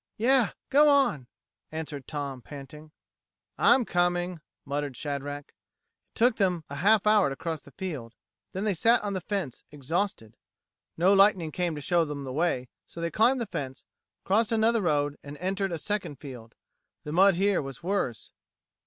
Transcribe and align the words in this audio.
"Yeh 0.17 0.47
go 0.71 0.89
on," 0.89 1.27
answered 1.71 2.07
Tom, 2.07 2.41
panting. 2.41 2.89
"I'm 3.59 3.85
coming," 3.85 4.41
muttered 4.65 4.97
Shadrack. 4.97 5.49
It 5.49 5.53
took 6.15 6.37
them 6.37 6.63
a 6.71 6.77
half 6.77 7.05
hour 7.05 7.29
to 7.29 7.35
cross 7.35 7.61
the 7.61 7.69
field; 7.69 8.15
then 8.51 8.63
they 8.63 8.73
sat 8.73 9.03
on 9.03 9.13
the 9.13 9.21
fence 9.21 9.63
exhausted. 9.69 10.37
No 10.97 11.13
lightning 11.13 11.51
came 11.51 11.75
to 11.75 11.81
show 11.81 12.03
them 12.03 12.23
the 12.23 12.33
way, 12.33 12.67
so 12.87 12.99
they 12.99 13.11
climbed 13.11 13.39
the 13.41 13.45
fence, 13.45 13.83
crossed 14.23 14.51
another 14.51 14.81
road, 14.81 15.19
and 15.21 15.37
entered 15.37 15.71
a 15.71 15.77
second 15.77 16.15
field. 16.15 16.55
The 17.03 17.11
mud 17.11 17.35
here 17.35 17.61
was 17.61 17.83
worse. 17.83 18.31